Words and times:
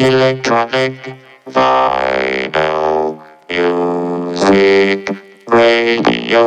Electronic 0.00 0.94
Vinyl 1.46 3.18
Music 3.50 5.10
Radio. 5.46 6.46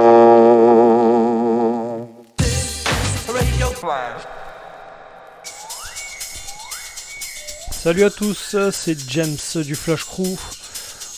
Salut 7.70 8.04
à 8.04 8.10
tous, 8.10 8.56
c'est 8.72 8.98
James 9.12 9.38
du 9.58 9.76
Flash 9.76 10.04
Crew. 10.06 10.24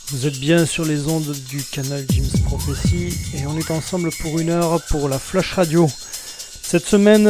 Vous 0.10 0.28
êtes 0.28 0.38
bien 0.38 0.66
sur 0.66 0.84
les 0.84 1.08
ondes 1.08 1.34
du 1.48 1.64
canal 1.64 2.06
James 2.10 2.44
Prophecy 2.44 3.18
et 3.34 3.48
on 3.48 3.58
est 3.58 3.72
ensemble 3.72 4.10
pour 4.20 4.40
une 4.40 4.50
heure 4.50 4.82
pour 4.90 5.08
la 5.08 5.20
Flash 5.20 5.54
Radio. 5.54 5.88
Cette 6.62 6.86
semaine, 6.86 7.28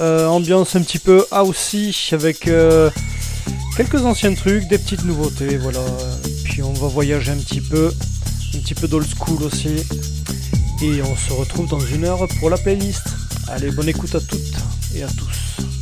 euh, 0.00 0.26
ambiance 0.28 0.76
un 0.76 0.82
petit 0.82 1.00
peu 1.00 1.26
aussi 1.32 2.10
avec 2.12 2.46
euh, 2.46 2.88
quelques 3.76 4.04
anciens 4.04 4.34
trucs, 4.34 4.68
des 4.68 4.78
petites 4.78 5.04
nouveautés, 5.04 5.56
voilà. 5.56 5.84
Puis 6.44 6.62
on 6.62 6.72
va 6.72 6.88
voyager 6.88 7.32
un 7.32 7.36
petit 7.36 7.60
peu, 7.60 7.92
un 8.54 8.58
petit 8.58 8.74
peu 8.74 8.88
d'old 8.88 9.06
school 9.06 9.42
aussi. 9.42 9.76
Et 10.82 11.02
on 11.02 11.16
se 11.16 11.32
retrouve 11.32 11.68
dans 11.68 11.80
une 11.80 12.04
heure 12.04 12.26
pour 12.38 12.50
la 12.50 12.56
playlist. 12.56 13.02
Allez, 13.48 13.70
bonne 13.70 13.88
écoute 13.88 14.14
à 14.14 14.20
toutes 14.20 14.54
et 14.94 15.02
à 15.02 15.08
tous. 15.08 15.77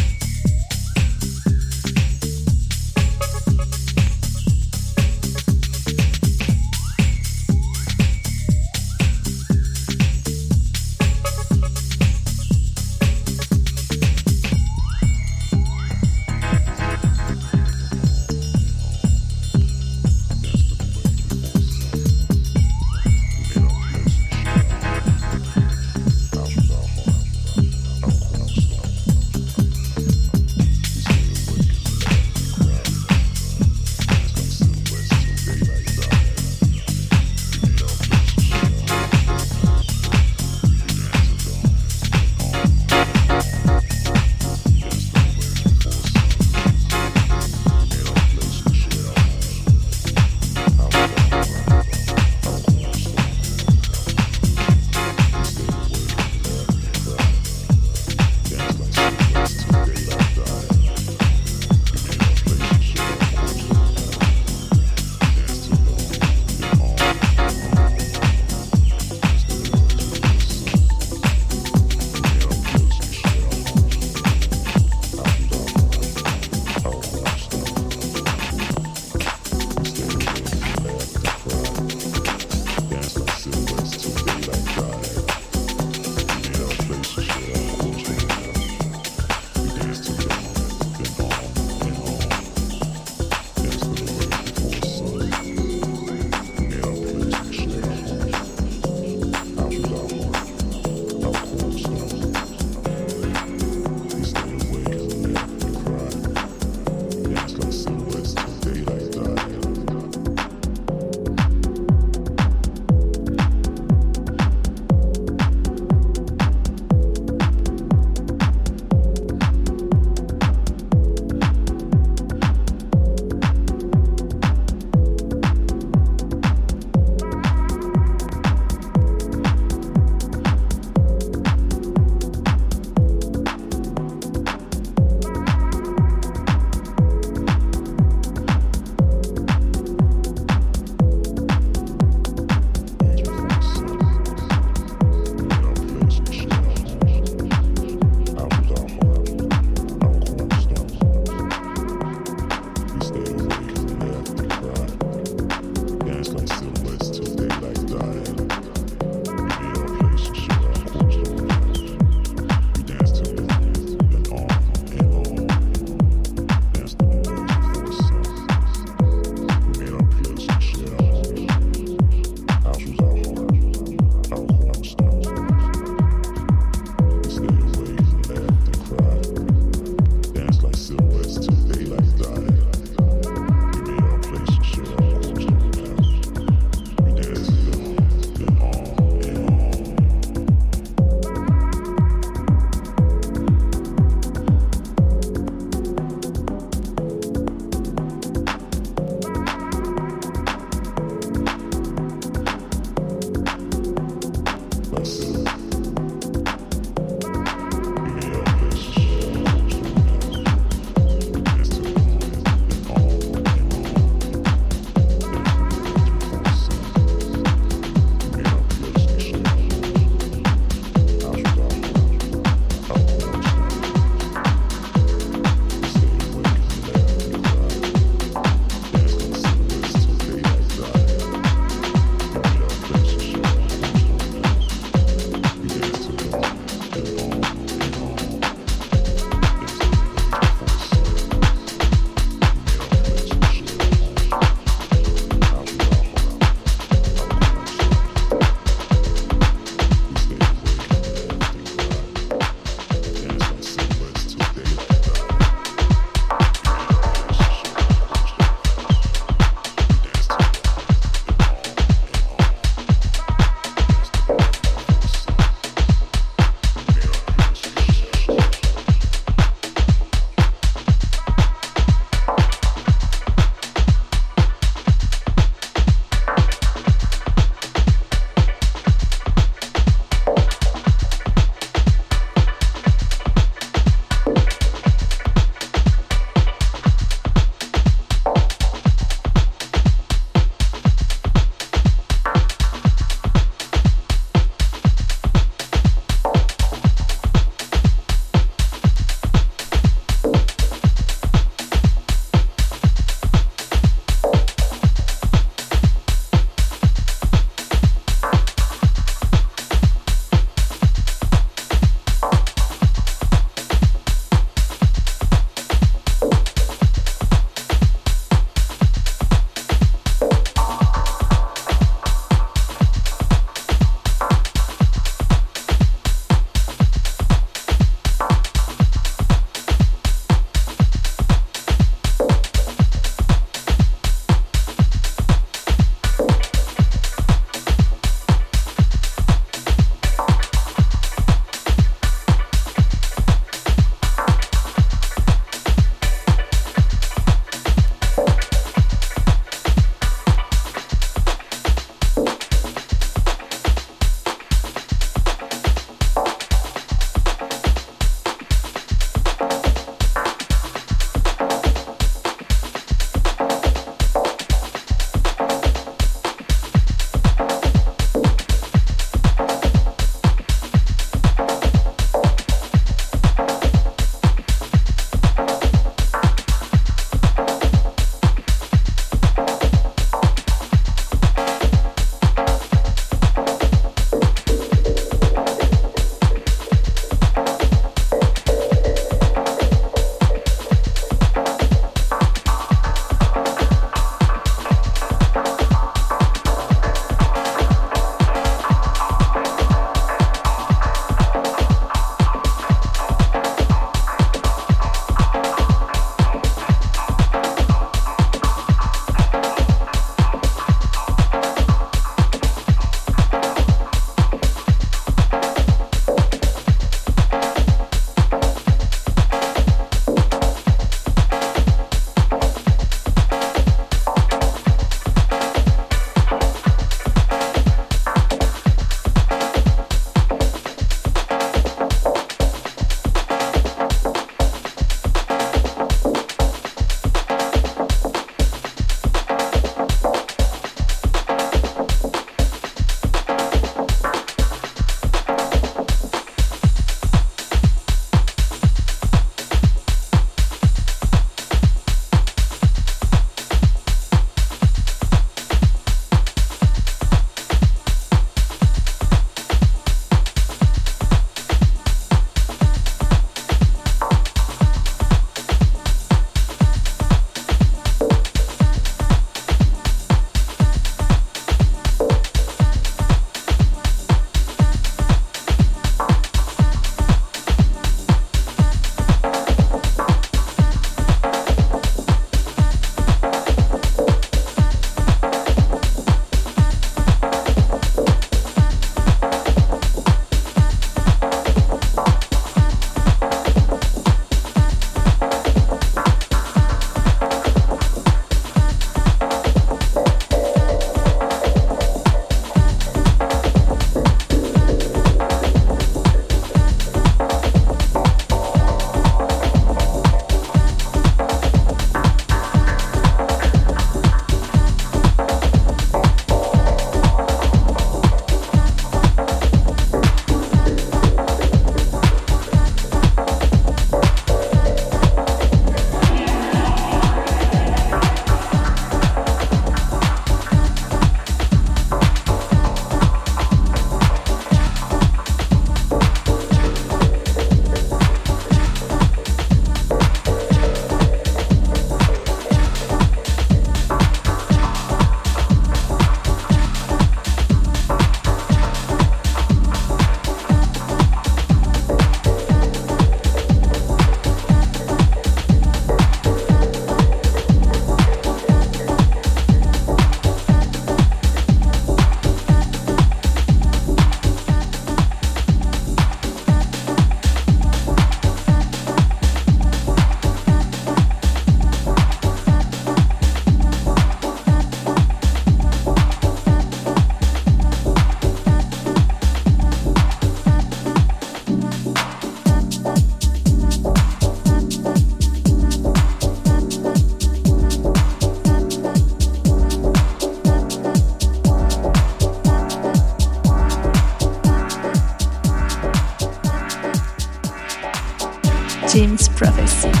James 599.41 600.00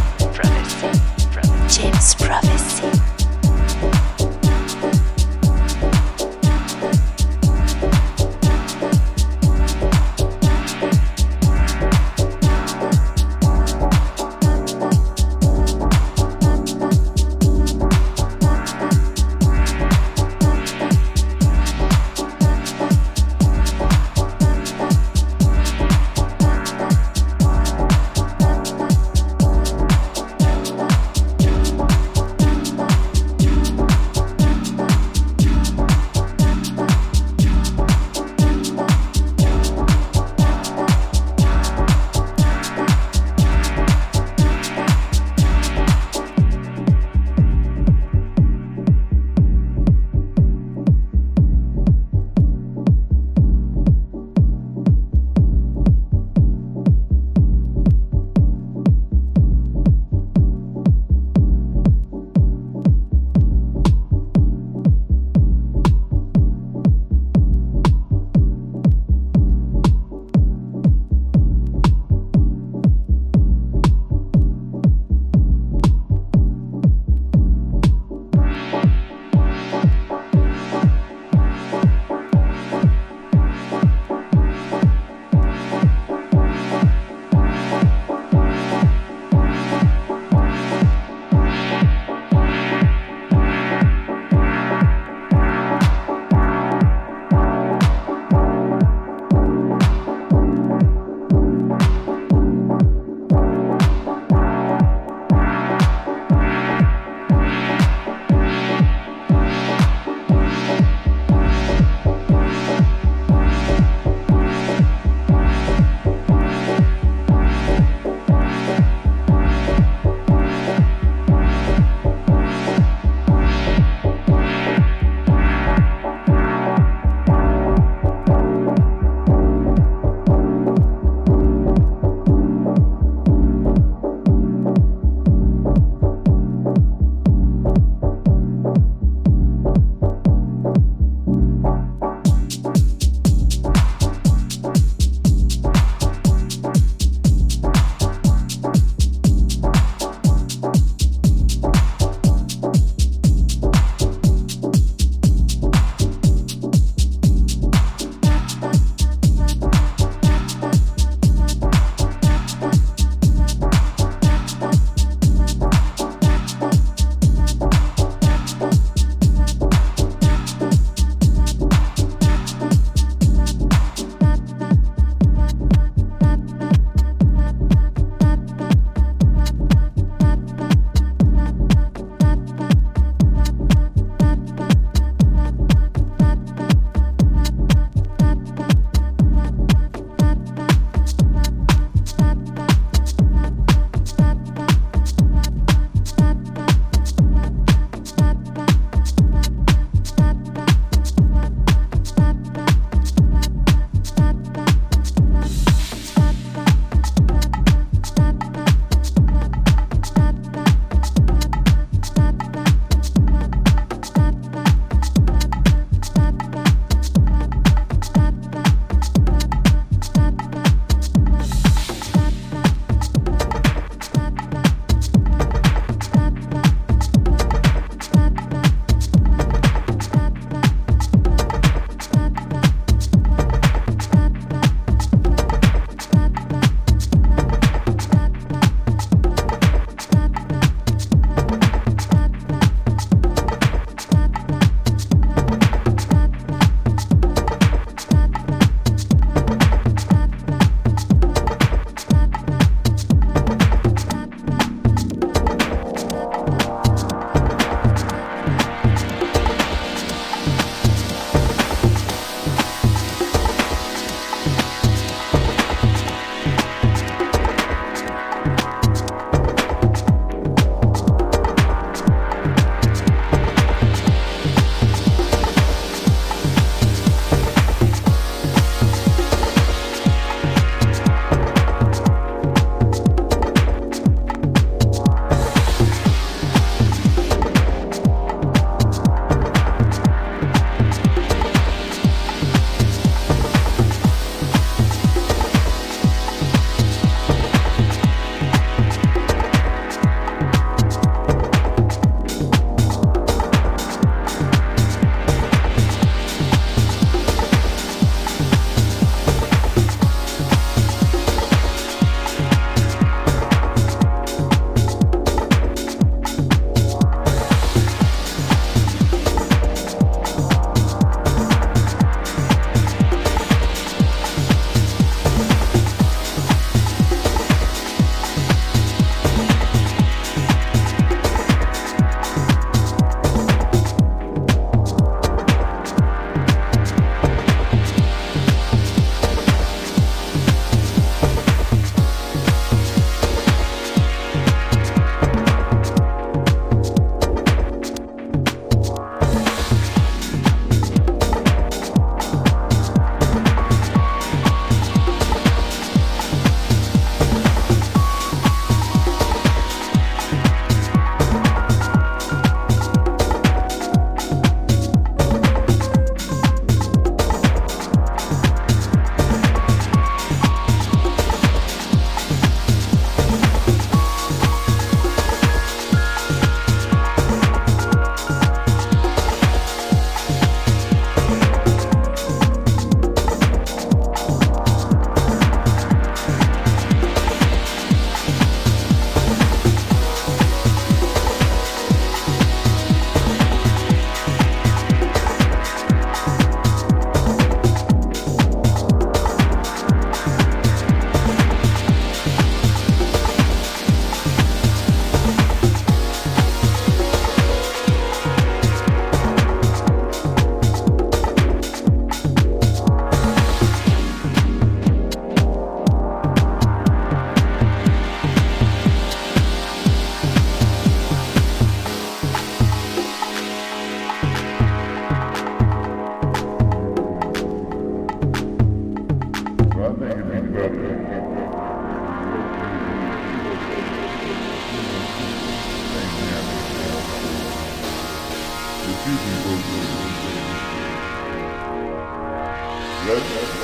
Let 443.07 443.60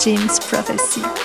James 0.00 0.40
Prophecy. 0.40 1.19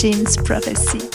James 0.00 0.34
Prophecy. 0.38 0.98
Prophecy. 0.98 1.09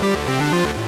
Música 0.00 0.81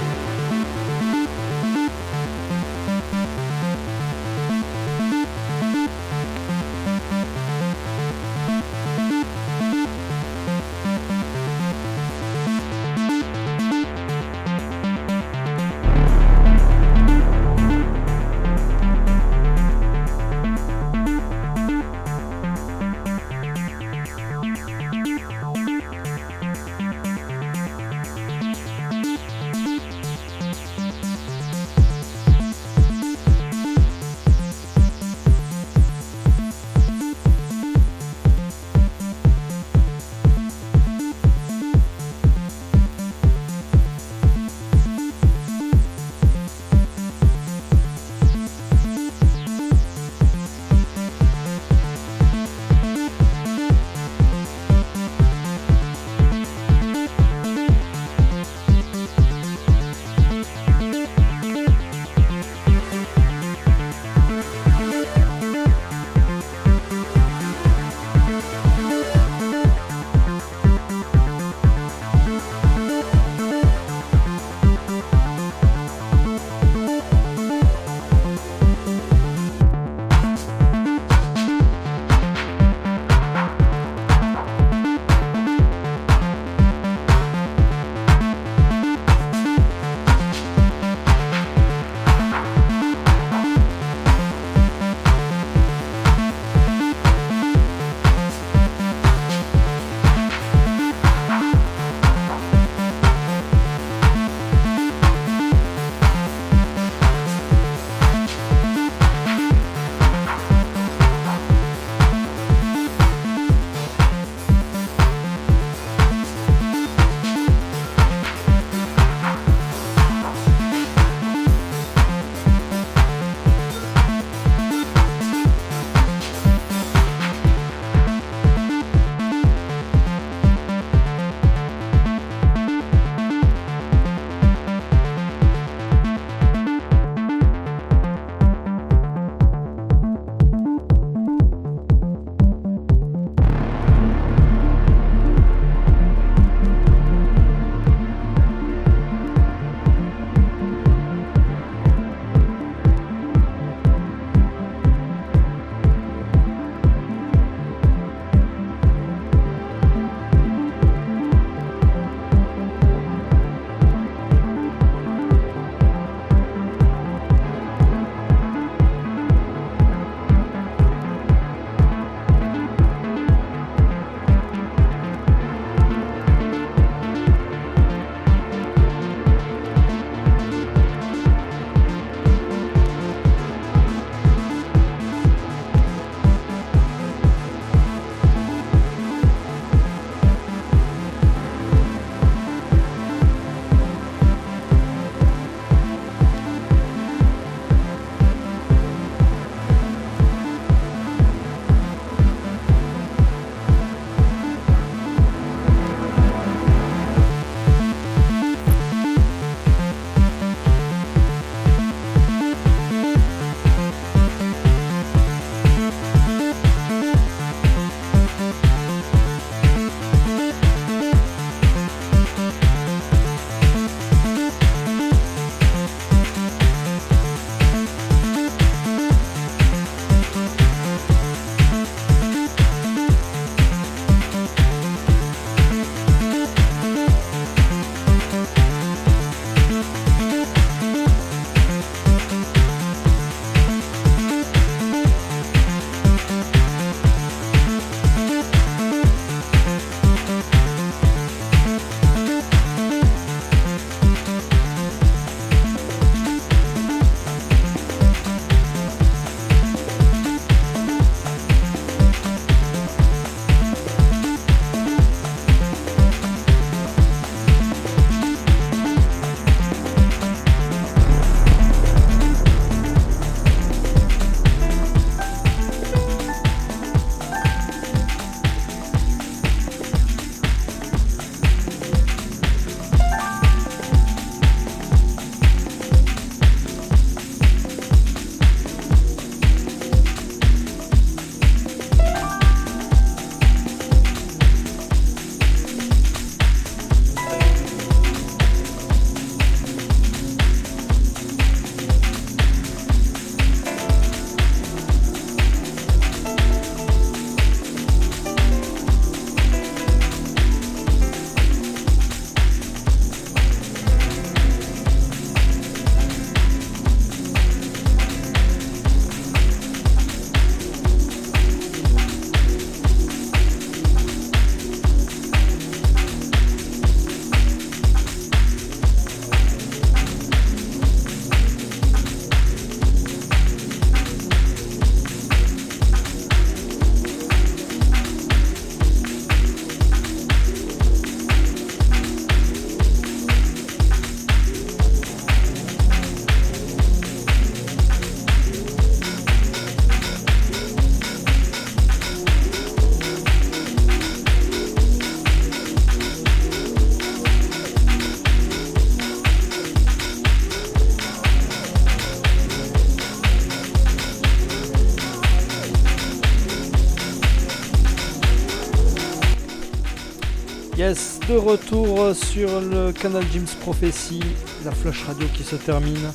retour 371.36 372.14
sur 372.14 372.60
le 372.60 372.92
canal 372.92 373.24
Jim's 373.32 373.54
Prophecy, 373.54 374.20
la 374.64 374.70
flash 374.70 375.04
radio 375.04 375.26
qui 375.34 375.42
se 375.42 375.56
termine. 375.56 376.12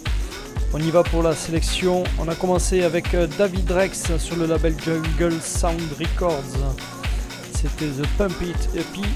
On 0.74 0.80
y 0.80 0.92
va 0.92 1.04
pour 1.04 1.24
la 1.24 1.34
sélection. 1.34 2.04
On 2.20 2.28
a 2.28 2.36
commencé 2.36 2.84
avec 2.84 3.14
euh, 3.14 3.28
David 3.38 3.72
Rex 3.72 4.18
sur 4.18 4.36
le 4.36 4.46
label 4.46 4.76
Jungle 4.84 5.42
Sound 5.42 5.82
Records. 6.00 6.76
C'était 7.54 7.88
The 7.88 8.08
Pump 8.18 8.34
It 8.42 8.70
EP. 8.76 9.08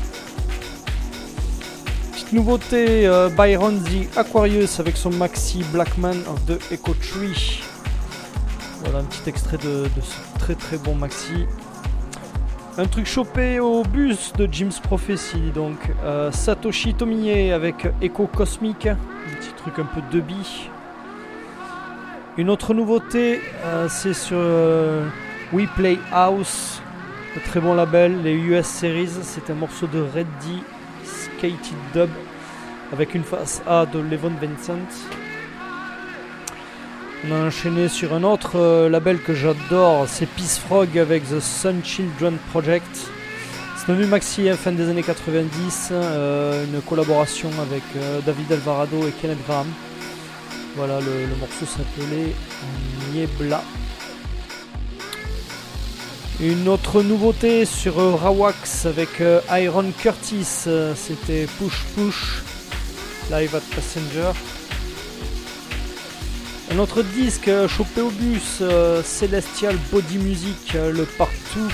Petite 2.12 2.34
nouveauté, 2.34 3.08
euh, 3.08 3.30
Byron 3.30 3.80
The 3.84 4.18
Aquarius 4.18 4.80
avec 4.80 4.98
son 4.98 5.12
maxi 5.12 5.64
Blackman 5.72 6.18
of 6.28 6.46
the 6.48 6.60
Echo 6.72 6.94
Tree. 6.96 7.62
Voilà 8.84 9.00
un 9.00 9.04
petit 9.04 9.30
extrait 9.30 9.58
de, 9.58 9.84
de 9.84 10.02
ce 10.02 10.40
très 10.40 10.56
très 10.56 10.78
bon 10.78 10.96
maxi. 10.96 11.46
Un 12.76 12.86
truc 12.86 13.06
chopé 13.06 13.60
au 13.60 13.84
bus 13.84 14.34
de 14.34 14.50
Jim's 14.52 14.80
Prophecy, 14.80 15.52
donc 15.54 15.78
euh, 16.04 16.32
Satoshi 16.32 16.96
Tomie 16.96 17.52
avec 17.52 17.88
Echo 18.02 18.26
Cosmic, 18.26 18.88
un 18.88 18.98
petit 19.40 19.54
truc 19.56 19.78
un 19.78 19.86
peu 19.86 20.02
dubby. 20.10 20.72
Une 22.36 22.50
autre 22.50 22.74
nouveauté, 22.74 23.42
euh, 23.64 23.88
c'est 23.90 24.16
sur 24.16 24.38
euh, 24.40 25.08
We 25.52 25.68
Play 25.76 26.00
House, 26.12 26.82
le 27.36 27.42
très 27.42 27.60
bon 27.60 27.76
label, 27.76 28.24
les 28.24 28.34
US 28.34 28.66
Series. 28.66 29.20
C'est 29.22 29.52
un 29.52 29.56
morceau 29.56 29.86
de 29.86 30.02
Reddy 30.02 30.64
Skated 31.04 31.78
Dub 31.94 32.10
avec 32.92 33.14
une 33.14 33.24
face 33.24 33.62
A 33.68 33.86
de 33.86 34.00
Levon 34.00 34.32
Vincent. 34.42 34.80
On 37.26 37.32
a 37.32 37.46
enchaîné 37.46 37.88
sur 37.88 38.14
un 38.14 38.24
autre 38.24 38.60
euh, 38.60 38.90
label 38.90 39.18
que 39.18 39.34
j'adore, 39.34 40.08
c'est 40.10 40.26
Peace 40.26 40.60
Frog 40.60 40.98
avec 40.98 41.24
The 41.24 41.40
Sun 41.40 41.82
Children 41.82 42.38
Project. 42.52 42.84
C'est 43.78 43.88
devenu 43.94 44.08
maxi 44.08 44.50
fin 44.58 44.74
des 44.74 44.90
années 44.90 45.04
90, 45.04 45.90
euh, 45.92 46.66
une 46.66 46.82
collaboration 46.82 47.50
avec 47.62 47.84
euh, 47.96 48.20
David 48.26 48.52
Alvarado 48.52 49.08
et 49.08 49.12
Kenneth 49.12 49.38
Graham. 49.48 49.68
Voilà, 50.76 51.00
le, 51.00 51.26
le 51.26 51.36
morceau 51.38 51.66
s'appelait 51.66 52.36
Niebla. 53.14 53.64
Une 56.42 56.68
autre 56.68 57.04
nouveauté 57.04 57.64
sur 57.64 57.96
Rawax 58.20 58.86
avec 58.86 59.24
Iron 59.52 59.94
Curtis, 59.98 60.68
c'était 60.96 61.48
Push 61.58 61.86
Push 61.96 62.44
Live 63.32 63.56
at 63.56 63.62
Passenger. 63.74 64.34
Un 66.74 66.80
autre 66.80 67.04
disque 67.04 67.50
euh, 67.50 67.68
chopé 67.68 68.02
au 68.02 68.10
bus, 68.10 68.58
euh, 68.62 69.04
Celestial 69.04 69.78
Body 69.92 70.18
Music, 70.18 70.74
euh, 70.74 70.92
le 70.92 71.04
partout. 71.06 71.72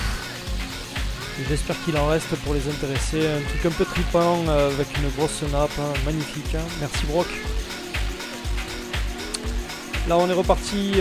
J'espère 1.48 1.74
qu'il 1.84 1.96
en 1.96 2.08
reste 2.08 2.28
pour 2.44 2.52
les 2.52 2.68
intéresser. 2.68 3.26
Un 3.26 3.40
truc 3.48 3.64
un 3.64 3.70
peu 3.70 3.86
tripant 3.86 4.46
avec 4.46 4.88
une 4.98 5.08
grosse 5.16 5.42
nappe, 5.50 5.70
hein, 5.78 5.94
magnifique. 6.04 6.54
hein. 6.54 6.68
Merci 6.80 7.06
Brock. 7.06 7.28
Là 10.06 10.18
on 10.18 10.28
est 10.28 10.34
reparti 10.34 10.92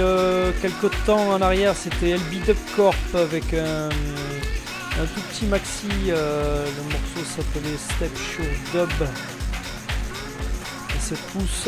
quelques 0.62 0.92
temps 1.06 1.32
en 1.32 1.42
arrière, 1.42 1.76
c'était 1.76 2.16
LB 2.16 2.46
Dub 2.46 2.58
Corp 2.78 2.96
avec 3.16 3.54
un, 3.54 3.90
tout 3.90 5.22
petit 5.34 5.46
maxi. 5.48 5.88
le 6.08 6.84
morceau 6.84 7.26
s'appelait 7.36 7.76
Step 7.78 8.18
Sure 8.18 8.46
Dub. 8.72 9.08
Et 10.96 11.00
7 11.02 11.18
pouces. 11.34 11.68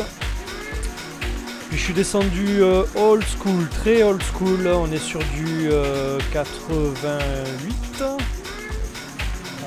Puis 1.72 1.80
je 1.80 1.84
suis 1.86 1.94
descendu 1.94 2.60
euh, 2.60 2.84
old 2.96 3.24
school, 3.24 3.66
très 3.70 4.02
old 4.02 4.22
school. 4.22 4.66
On 4.66 4.92
est 4.92 4.98
sur 4.98 5.20
du 5.20 5.70
euh, 5.70 6.18
88. 6.30 8.04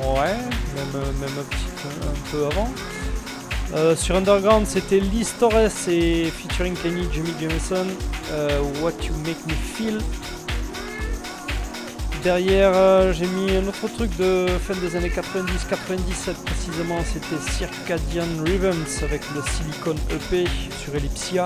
Ouais, 0.04 0.28
même, 0.28 0.94
euh, 0.94 1.12
même 1.20 1.32
un 1.40 1.44
petit 1.50 1.66
peu, 1.82 1.90
un 2.08 2.30
peu 2.32 2.46
avant. 2.46 2.70
Euh, 3.74 3.96
sur 3.96 4.16
Underground, 4.18 4.68
c'était 4.68 5.00
Liz 5.00 5.34
Torres 5.40 5.72
et 5.88 6.26
featuring 6.26 6.76
Kenny 6.76 7.08
Jimmy 7.12 7.34
Jameson. 7.42 7.88
euh, 8.34 8.62
What 8.84 8.92
You 9.04 9.16
Make 9.26 9.44
Me 9.48 9.54
Feel. 9.54 9.98
Derrière, 12.24 12.70
euh, 12.76 13.14
j'ai 13.14 13.26
mis 13.26 13.50
un 13.56 13.68
autre 13.68 13.88
truc 13.96 14.16
de 14.18 14.46
fin 14.68 14.76
des 14.76 14.96
années 14.96 15.10
90-97 15.10 16.36
précisément. 16.46 17.00
C'était 17.04 17.42
Circadian 17.52 18.28
Rhythms 18.46 19.04
avec 19.04 19.24
le 19.34 19.42
Silicon 19.42 19.96
EP 20.12 20.46
sur 20.84 20.96
Ellipsia. 20.96 21.46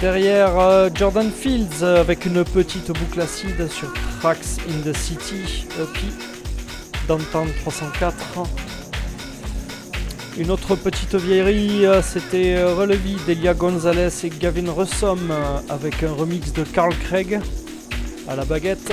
Derrière 0.00 0.58
euh, 0.58 0.90
Jordan 0.94 1.30
Fields 1.30 1.82
euh, 1.82 2.00
avec 2.00 2.26
une 2.26 2.44
petite 2.44 2.88
boucle 2.88 3.20
acide 3.20 3.68
sur 3.70 3.92
Tracks 4.20 4.58
in 4.68 4.90
the 4.90 4.94
City 4.94 5.66
EP 5.80 6.00
Downtown 7.08 7.48
304. 7.62 8.14
Une 10.38 10.50
autre 10.50 10.76
petite 10.76 11.14
vieillerie, 11.14 11.86
euh, 11.86 12.02
c'était 12.02 12.56
euh, 12.56 12.74
Relevi 12.74 13.16
d'Elia 13.26 13.54
Gonzalez 13.54 14.10
et 14.24 14.28
Gavin 14.28 14.70
Russom 14.70 15.30
euh, 15.30 15.58
avec 15.70 16.02
un 16.02 16.12
remix 16.12 16.52
de 16.52 16.62
Carl 16.62 16.94
Craig 17.08 17.40
à 18.28 18.36
la 18.36 18.44
baguette. 18.44 18.92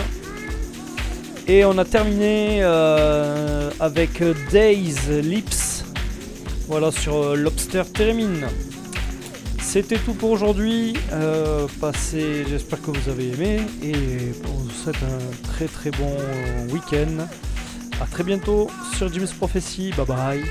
Et 1.48 1.66
on 1.66 1.78
a 1.78 1.84
terminé 1.84 2.60
euh, 2.62 3.70
avec 3.82 4.22
euh, 4.22 4.34
Days 4.52 5.22
Lips, 5.22 5.84
voilà 6.70 6.90
sur 6.92 7.18
euh, 7.18 7.36
Lobster 7.36 7.84
Theremin. 7.94 8.48
C'était 9.74 9.98
tout 9.98 10.14
pour 10.14 10.30
aujourd'hui. 10.30 10.94
Euh, 11.14 11.68
j'espère 12.48 12.80
que 12.80 12.92
vous 12.92 13.10
avez 13.10 13.30
aimé 13.30 13.62
et 13.82 14.32
on 14.48 14.52
vous 14.52 14.70
souhaite 14.70 15.02
un 15.02 15.48
très 15.48 15.66
très 15.66 15.90
bon 15.90 16.16
week-end. 16.72 17.26
A 18.00 18.06
très 18.06 18.24
bientôt 18.24 18.70
sur 18.96 19.12
Jim's 19.12 19.34
Prophecy. 19.34 19.92
Bye 19.98 20.06
bye. 20.06 20.44